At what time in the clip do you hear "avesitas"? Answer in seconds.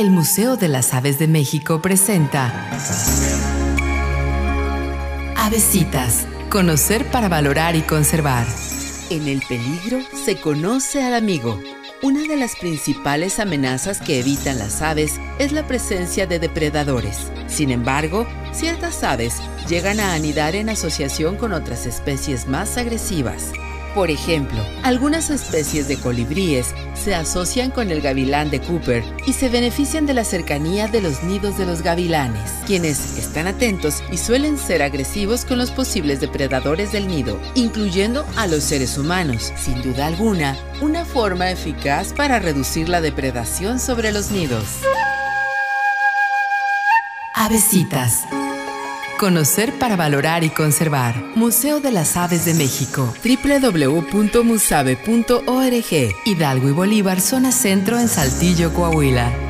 5.36-6.26, 47.34-48.24